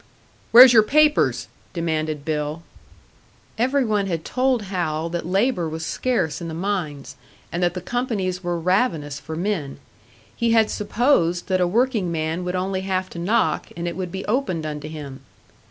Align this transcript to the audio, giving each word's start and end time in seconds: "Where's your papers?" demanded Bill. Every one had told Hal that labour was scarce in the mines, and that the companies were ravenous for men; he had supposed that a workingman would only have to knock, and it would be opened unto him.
"Where's 0.51 0.73
your 0.73 0.81
papers?" 0.81 1.47
demanded 1.73 2.25
Bill. 2.25 2.63
Every 3.59 3.85
one 3.85 4.07
had 4.07 4.25
told 4.25 4.63
Hal 4.63 5.09
that 5.09 5.27
labour 5.27 5.69
was 5.69 5.85
scarce 5.85 6.41
in 6.41 6.47
the 6.47 6.55
mines, 6.55 7.15
and 7.51 7.61
that 7.61 7.75
the 7.75 7.81
companies 7.81 8.43
were 8.43 8.57
ravenous 8.59 9.19
for 9.19 9.35
men; 9.35 9.77
he 10.35 10.53
had 10.53 10.71
supposed 10.71 11.49
that 11.49 11.61
a 11.61 11.67
workingman 11.67 12.43
would 12.45 12.55
only 12.55 12.81
have 12.81 13.11
to 13.11 13.19
knock, 13.19 13.67
and 13.77 13.87
it 13.87 13.95
would 13.95 14.11
be 14.11 14.25
opened 14.25 14.65
unto 14.65 14.87
him. 14.89 15.19